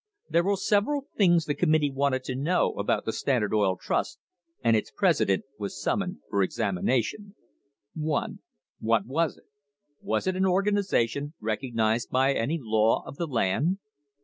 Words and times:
There 0.31 0.43
were 0.43 0.55
several 0.55 1.05
things 1.15 1.45
the 1.45 1.53
committee 1.53 1.91
wanted 1.91 2.23
to 2.23 2.33
know 2.35 2.71
about 2.73 3.05
the 3.05 3.13
Standard 3.13 3.53
Oil 3.53 3.77
Trust, 3.77 4.17
and 4.63 4.75
its 4.75 4.89
president 4.89 5.43
was 5.59 5.79
summoned 5.79 6.21
for 6.31 6.41
examination, 6.41 7.35
(i) 7.95 8.27
What 8.79 9.05
was 9.05 9.37
it? 9.37 9.45
Was 10.01 10.25
it 10.25 10.35
an 10.35 10.47
organisation 10.47 11.35
recognised 11.39 12.09
by 12.09 12.33
any 12.33 12.59
law 12.59 13.03
of 13.05 13.17
the 13.17 13.27
land? 13.27 13.77